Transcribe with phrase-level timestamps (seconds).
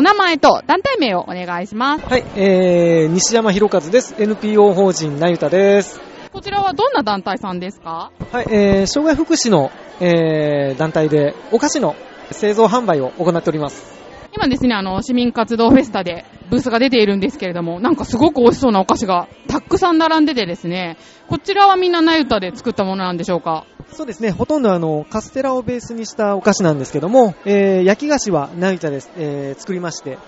[0.00, 2.06] お名前と団体名をお願いします。
[2.06, 4.14] はい、えー、西山博和です。
[4.18, 6.00] NPO 法人なゆたです。
[6.32, 8.10] こちらはどんな団体さんですか？
[8.32, 11.96] はい、えー、障害福祉の、えー、団体でお菓子の
[12.30, 14.00] 製造販売を行っております。
[14.32, 20.96] 今ですね、あの、市民活動フェスタでブースが出ているんですけれども、なんかすごく美味しそうなお菓子がたくさん並んでてですね、
[21.28, 23.66] こちらはみんななゆたで作ったものなんでしょうか？
[23.92, 30.18] そうですね、ほとんどあの、カステラをベースにしたお菓子なんですけども、えー、焼き菓子はなゆたです、えー、作りまして、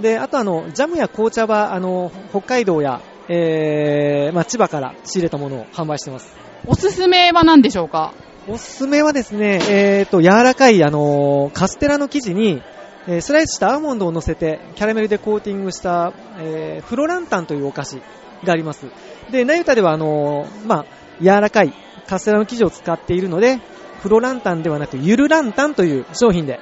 [0.00, 6.34] で、あとあの、ジャムや紅茶はあの、北海道や、えー、まあ、千葉から仕入れたものを販売してます。
[6.66, 8.12] おすすめは何でしょうか？
[8.48, 12.62] おすすめはですね、えーと、柔らかいあの、カステラの生地に、
[13.06, 17.96] えースライスしたアーモンドを乗せてキャラメルでコーティングした、えーフロランタンというお菓子
[18.44, 18.86] があります。
[19.30, 20.86] で、ナユタではあのーまあ、
[21.20, 21.72] 柔らかい
[22.10, 23.60] カステラの生地を使っているので、
[24.02, 26.58] フロランタンではなくゆるランタンという商品で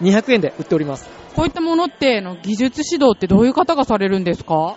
[0.00, 1.08] 200円で売っております。
[1.36, 4.76] こういったものって、の技術指導ってどういう方がされるんですか？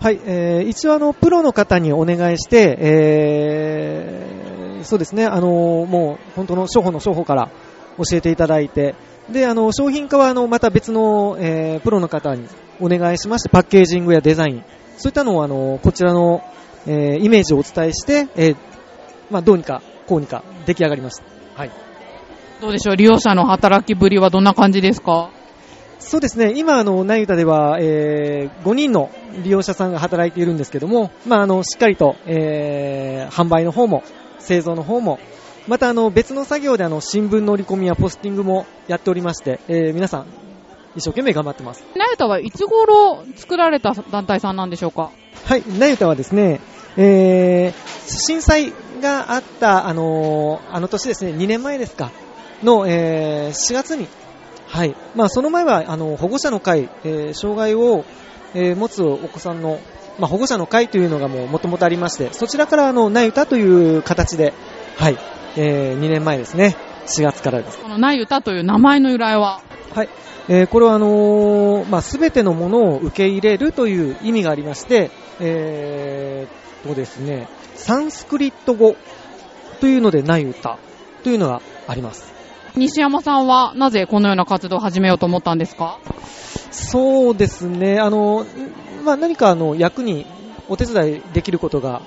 [0.00, 7.50] はい、えー一応あの、プロの方にお願いして、えーそうですね、あのーもう本当の商法の商法から
[7.96, 8.94] 教えていただいて、
[9.30, 12.46] で、あの、商品化はあの、また別の、えープロの方に
[12.80, 14.64] お願いしまして、パッケージングやデザイン、
[14.98, 16.42] そういったのをあの、こちらの、
[16.86, 18.56] えーイメージをお伝えして、えー
[19.30, 21.24] まあ、どうにか、こうにか出来上がりました。
[21.56, 21.70] はい。
[22.60, 25.30] どうでしょう利用者の働きぶりはどんな感じですか？
[25.98, 29.10] そうですね、今、あの、ナユタでは、えー5人の
[29.42, 34.02] 利用者さんが働いているんですけども、まあ、あの、しっかりと、えー販売の方も、
[34.38, 35.18] 製造の方も、
[35.66, 40.26] また、あの、別の作業で、あの、新聞の折り込みやポスティングもやっておりまして、えー皆さん、
[40.94, 41.84] 一生懸命頑張ってます。
[41.96, 45.10] なゆたはいつ頃作られた団体さんなんでしょうか？
[45.44, 46.60] はい、ナユタはですね、
[46.96, 52.10] えー震災があった、あのーあの年ですね、2年前ですか、
[52.62, 54.08] の、えー4月に、
[54.66, 58.04] はい、まあ、その前は、あの、保護者の会、えー障害を、
[58.54, 59.80] えー持つお子さんの、
[60.18, 64.54] まあ、保護者の会というのがもう元々ありまして、そちらから、あの、ナユタという形で、
[64.96, 65.18] はい、
[65.56, 67.78] え2年前ですね、4月からです。
[67.78, 69.60] このなゆたという名前の由来は？
[69.94, 70.08] はい。
[70.48, 78.96] えーこれはあのーまあ、全てのものを受け入れるという意味がありまして、えーっとですね、サンスクリット語
[79.80, 80.78] というのでない歌
[81.22, 82.34] というのがあります。
[82.74, 85.98] 西山さんはなぜこのような活動を始めようと思ったんですか？
[86.70, 90.26] そうですね、あの、んまあ、何かあの役に
[90.68, 92.02] お手伝いできることが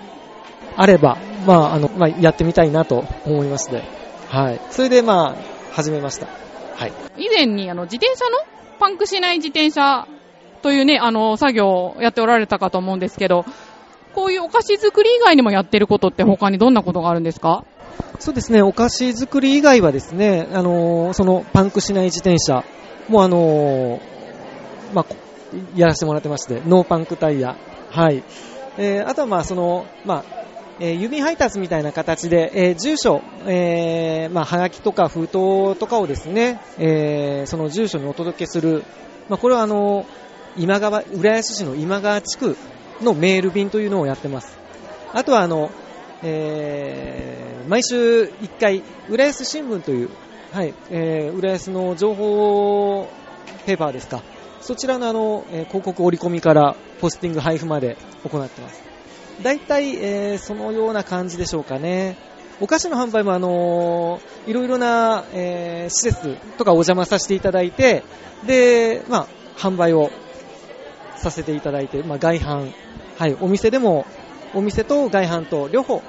[0.76, 3.84] あれば、まあ、あの、まあ、やってみたいなと思いまして、
[4.28, 4.62] はい。
[4.70, 6.28] それでまあ、始めました。
[6.76, 6.94] はい。
[7.18, 8.38] 以前にあの自転車の？
[8.80, 10.08] パンクしない自転車
[10.62, 13.44] というね、あの作業をやっておられたかと思うんですけど、
[14.14, 17.64] こういうお菓子作り以外にもやってることって他にどんなことがあるんですか？
[18.20, 22.64] そうですね、お菓子作り以外はですね、あのーそのパンクしない自転車。
[23.08, 24.02] もあのー
[24.94, 25.06] まあ、
[25.76, 27.56] やらせてもらってまして、ノーパンクタイヤ、
[27.90, 28.24] はい。
[28.78, 30.24] えーあとはまあその、まあ、
[30.80, 38.84] えー郵配達みたいな形で、えー住所、えーまあ、はがきとか封筒とかをですね、えーその住所にお届けする、
[39.30, 40.06] まあ、これはあの
[40.58, 42.58] 今川、浦安市の今川地区
[43.02, 44.58] のメール便というのをやってます。
[45.14, 45.72] あとはあの、
[46.24, 50.10] えー毎週1回、浦安新聞という、
[50.52, 53.08] はい、えー浦安の情報
[53.68, 54.24] ペーパーですか、
[54.62, 58.82] そちらのあの、えー広告折り込みからポスティング配布まで行ってます。
[59.44, 62.18] 大体、えーそのような感じでしょうかね。
[62.62, 68.04] お菓子の販売もあのーいろいろな、えー施設とかお邪魔させていただいて、
[68.48, 69.28] で、まあ、
[69.58, 70.10] 販売を
[71.18, 72.72] させていただいて、まあ、外販、
[73.20, 74.06] はい、お店でも、
[74.56, 76.02] お店と外販と両方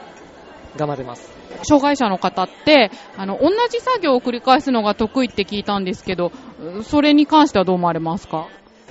[0.76, 1.28] 頑張ってます。
[1.64, 6.30] 障害者の方って、あの、同じ作業を繰り返すのが得意って聞いたんですけど、
[6.78, 8.46] うそれに関してはどう思われますか？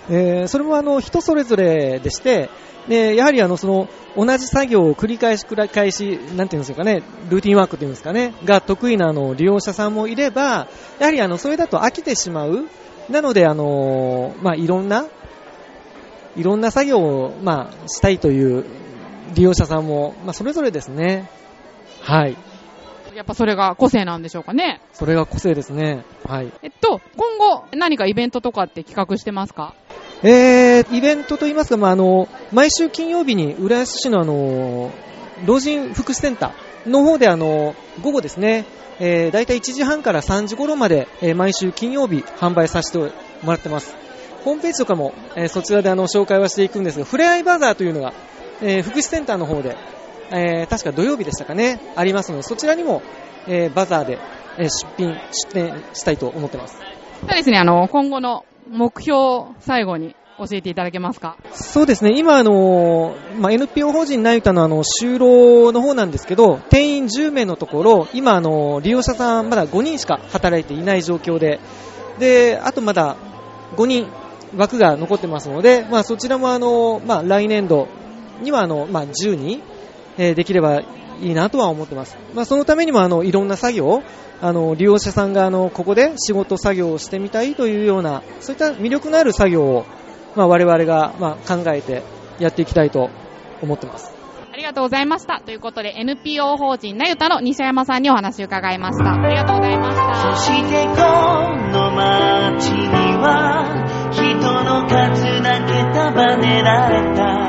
[0.09, 2.49] えーそれもあの人それぞれでして、
[2.89, 10.67] でやはりあのその同じ作業を繰り返し繰り返し、なんていうんですかね、ルーティンワークというんですかね、が得意なあの利用者さんもいれば、
[10.99, 12.65] やはりあのそれだと飽きてしまう。
[13.09, 15.05] なのであのまあいろんな、
[16.35, 18.65] いろんな作業をまあしたいという
[19.35, 21.29] 利用者さんもまあそれぞれですね。
[22.01, 22.37] はい。
[23.15, 24.79] やっぱそれが個性なんでしょうかね。
[24.93, 26.05] それが個性ですね。
[26.25, 26.51] はい。
[26.61, 29.73] えっと、今後何かイベントとかって企画してますか？
[30.23, 34.91] えー、イベントといいますか、まあ、あの、毎週金曜日に浦安市のあの、
[35.45, 38.65] 老人福祉センターの方であの、午後ですね、
[38.99, 43.95] えー、だいたい1時半から3時頃まで、えー毎週金曜日販売させてもらってます。
[44.44, 48.13] ホームページとかも、えーそちらであの、紹介はしていくんですが、ふれあいバザーというのが、
[48.62, 49.75] えー福祉センターの方で、
[50.31, 53.01] えー確か土曜日でしたかね、ありますので、そちらにも、
[53.47, 54.18] えーバザーで、
[54.57, 56.77] えー出品、出店したいと思ってます。
[57.21, 61.35] そうですね、あの、今後の目標、最後に教えていただけますか？
[61.51, 71.59] そうですね、今、あのまあ、NPO 法人ナユタのあの就労の方なんですけど、定員10名のところ、今、あの利用者さんまだ5人しか働いていない状況で、
[72.19, 73.18] であとまだ
[73.75, 74.07] 5人
[74.55, 77.87] 枠が残ってますので、まあ、そちらもあの、まあ、来年度
[78.41, 79.61] にはあの、まあ、10人、
[80.17, 80.81] えーできれば
[81.21, 82.17] いいなとは思ってます。
[82.33, 84.03] まあ、そのためにもあのいろんな作業、
[84.41, 89.85] あの利用者さんがあのここで仕事作業をしてみたいというような、そういった魅力のある作業を、
[90.35, 92.03] まあ、我々がまあ考えて
[92.39, 93.09] やっていきたいと
[93.61, 94.13] 思ってます。
[94.51, 95.41] ありがとうございました。
[95.45, 99.13] ということで、NPO 法人なゆたの西山さんにお話を伺いました。
[99.13, 100.35] ありがとうございました。
[100.35, 100.91] そしてこ
[101.71, 102.87] の街に
[103.17, 103.78] は
[104.11, 107.48] 人の数だけ束ねられた。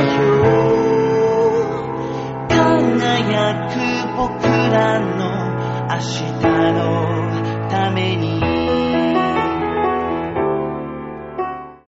[0.00, 0.29] Joshua.